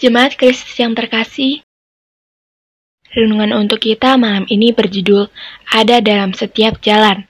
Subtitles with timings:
[0.00, 1.60] Jemaat Kristus yang terkasih,
[3.12, 5.28] renungan untuk kita malam ini berjudul
[5.76, 7.28] Ada dalam setiap jalan.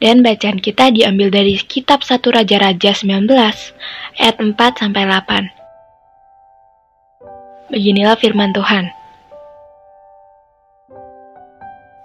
[0.00, 3.28] Dan bacaan kita diambil dari kitab 1 Raja-Raja 19
[4.16, 7.68] ayat 4 sampai 8.
[7.68, 8.88] Beginilah firman Tuhan.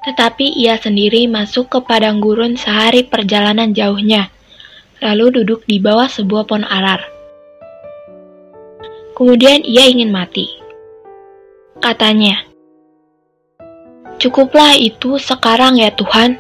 [0.04, 4.28] Tetapi ia sendiri masuk ke padang gurun sehari perjalanan jauhnya,
[5.00, 7.13] lalu duduk di bawah sebuah pohon arar.
[9.14, 10.50] Kemudian ia ingin mati.
[11.78, 12.54] Katanya,
[14.24, 16.40] Cukuplah itu sekarang ya Tuhan,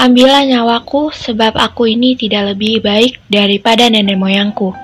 [0.00, 4.74] ambillah nyawaku sebab aku ini tidak lebih baik daripada nenek moyangku.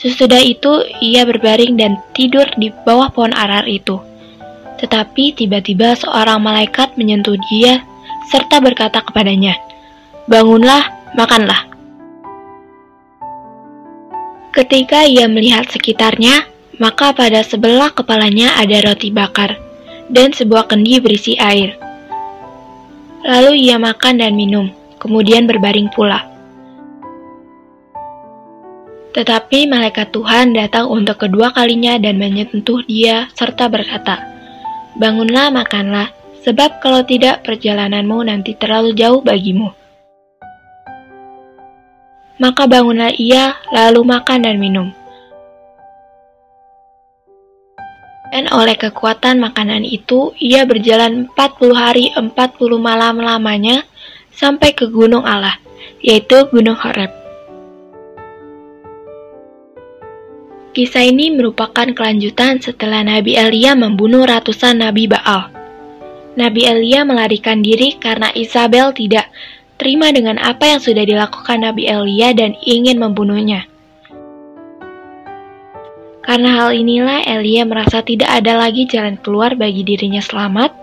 [0.00, 4.00] Sesudah itu ia berbaring dan tidur di bawah pohon arar itu.
[4.80, 7.80] Tetapi tiba-tiba seorang malaikat menyentuh dia
[8.28, 9.56] serta berkata kepadanya,
[10.28, 11.69] Bangunlah, makanlah.
[14.50, 16.50] Ketika ia melihat sekitarnya,
[16.82, 19.54] maka pada sebelah kepalanya ada roti bakar
[20.10, 21.78] dan sebuah kendi berisi air.
[23.22, 24.66] Lalu ia makan dan minum,
[24.98, 26.26] kemudian berbaring pula.
[29.14, 34.18] Tetapi malaikat Tuhan datang untuk kedua kalinya dan menyentuh dia serta berkata,
[34.98, 36.10] Bangunlah makanlah,
[36.42, 39.79] sebab kalau tidak perjalananmu nanti terlalu jauh bagimu.
[42.40, 44.88] Maka bangunlah ia, lalu makan dan minum.
[48.32, 52.32] Dan oleh kekuatan makanan itu, ia berjalan 40 hari 40
[52.80, 53.84] malam lamanya
[54.32, 55.60] sampai ke gunung Allah,
[56.00, 57.20] yaitu Gunung Horeb.
[60.70, 65.50] Kisah ini merupakan kelanjutan setelah Nabi Elia membunuh ratusan Nabi Baal.
[66.38, 69.26] Nabi Elia melarikan diri karena Isabel tidak
[69.80, 73.64] terima dengan apa yang sudah dilakukan Nabi Elia dan ingin membunuhnya.
[76.20, 80.76] Karena hal inilah Elia merasa tidak ada lagi jalan keluar bagi dirinya selamat.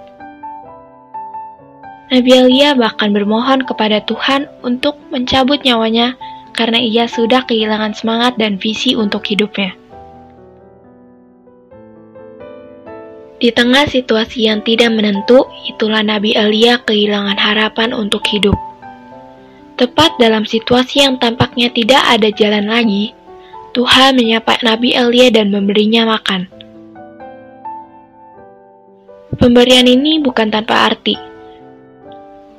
[2.10, 6.18] Nabi Elia bahkan bermohon kepada Tuhan untuk mencabut nyawanya
[6.58, 9.78] karena ia sudah kehilangan semangat dan visi untuk hidupnya.
[13.38, 18.58] Di tengah situasi yang tidak menentu, itulah Nabi Elia kehilangan harapan untuk hidup.
[19.78, 23.14] Tepat dalam situasi yang tampaknya tidak ada jalan lagi,
[23.78, 26.50] Tuhan menyapa Nabi Elia dan memberinya makan.
[29.38, 31.14] Pemberian ini bukan tanpa arti.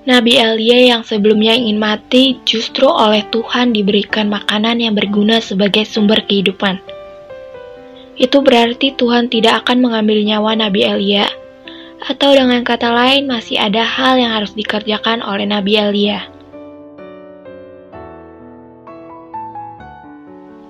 [0.06, 6.22] Nabi Elia yang sebelumnya ingin mati justru oleh Tuhan diberikan makanan yang berguna sebagai sumber
[6.22, 6.78] kehidupan.
[8.14, 11.26] Itu berarti Tuhan tidak akan mengambil nyawa Nabi Elia,
[11.98, 16.37] atau dengan kata lain masih ada hal yang harus dikerjakan oleh Nabi Elia.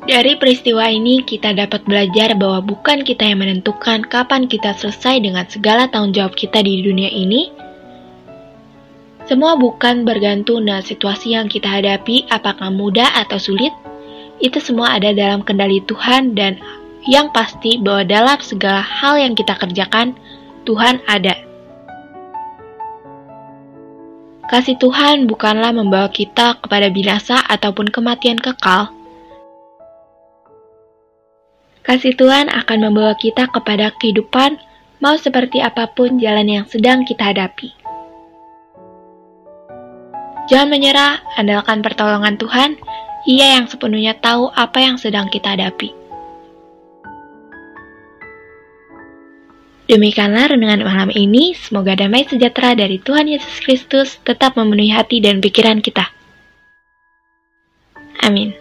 [0.08, 5.44] Dari peristiwa ini, kita dapat belajar bahwa bukan kita yang menentukan kapan kita selesai dengan
[5.44, 7.52] segala tanggung jawab kita di dunia ini.
[9.28, 13.69] Semua bukan bergantung dengan situasi yang kita hadapi, apakah mudah atau sulit.
[14.41, 16.56] Itu semua ada dalam kendali Tuhan, dan
[17.04, 20.16] yang pasti bahwa dalam segala hal yang kita kerjakan,
[20.64, 21.36] Tuhan ada.
[24.48, 28.96] Kasih Tuhan bukanlah membawa kita kepada binasa ataupun kematian kekal
[31.88, 34.60] Kasih Tuhan akan membawa kita kepada kehidupan,
[35.00, 37.72] mau seperti apa pun jalan yang sedang kita hadapi.
[40.53, 42.76] Jangan menyerah, andalkan pertolongan Tuhan,
[43.25, 45.97] Ia yang sepenuhnya tahu apa yang sedang kita hadapi.
[49.88, 55.41] Demikianlah renungan malam ini, semoga damai sejahtera dari Tuhan Yesus Kristus tetap memenuhi hati dan
[55.41, 56.05] pikiran kita.
[58.20, 58.57] Amin.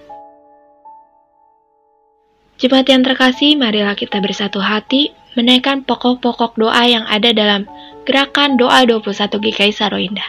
[2.58, 7.70] Jemaat yang terkasih, marilah kita bersatu hati menaikkan pokok-pokok doa yang ada dalam
[8.04, 10.26] gerakan doa 21 GKI Saroinda.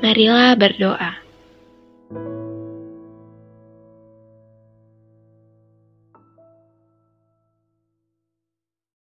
[0.00, 1.21] Marilah berdoa.